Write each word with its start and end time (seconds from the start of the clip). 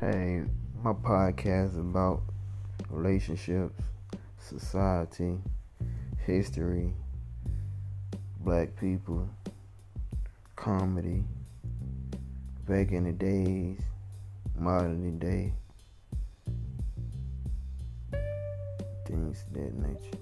Hey, 0.00 0.40
my 0.82 0.94
podcast 0.94 1.72
is 1.72 1.76
about 1.76 2.22
relationships, 2.88 3.82
society, 4.38 5.36
history, 6.24 6.94
black 8.42 8.74
people, 8.80 9.28
comedy, 10.56 11.22
back 12.66 12.92
in 12.92 13.04
the 13.04 13.12
days, 13.12 13.78
modern 14.58 15.18
day, 15.18 15.52
things 19.04 19.44
of 19.48 19.52
that 19.52 19.74
nature. 19.74 20.18